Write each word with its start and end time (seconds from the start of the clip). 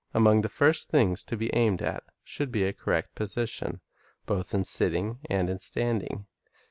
Among 0.15 0.41
the 0.41 0.49
first 0.49 0.89
things 0.89 1.23
to 1.25 1.37
be 1.37 1.53
aimed 1.55 1.79
at 1.83 2.03
should 2.23 2.51
be 2.51 2.63
a 2.63 2.73
correct 2.73 3.13
position, 3.13 3.81
both 4.25 4.51
in 4.55 4.65
sitting 4.65 5.19
and 5.29 5.47
in 5.47 5.59
standing. 5.59 6.25